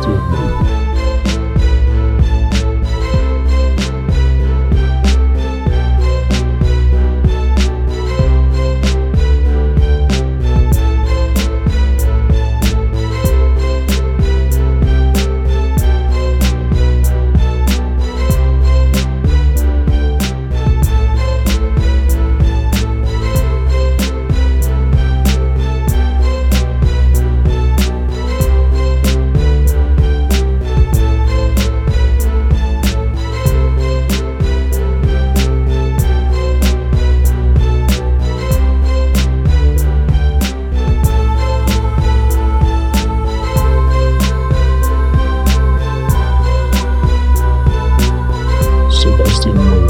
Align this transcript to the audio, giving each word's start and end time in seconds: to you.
to 0.00 0.77
you. 49.54 49.87